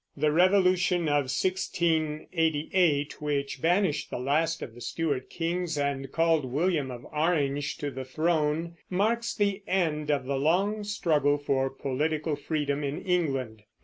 [0.17, 6.89] The Revolution of 1688, which banished the last of the Stuart kings and called William
[6.89, 12.83] of Orange to the throne, marks the end of the long struggle for political freedom
[12.83, 13.61] in England.